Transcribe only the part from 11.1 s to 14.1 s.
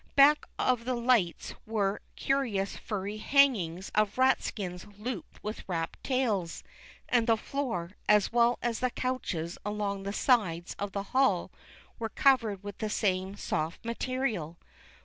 hall, were covered with the same soft ma